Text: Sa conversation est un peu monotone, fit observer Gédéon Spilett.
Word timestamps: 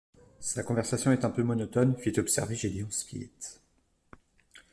Sa 0.39 0.63
conversation 0.63 1.11
est 1.11 1.25
un 1.25 1.29
peu 1.29 1.43
monotone, 1.43 1.95
fit 1.95 2.19
observer 2.19 2.55
Gédéon 2.55 2.89
Spilett. 2.89 3.61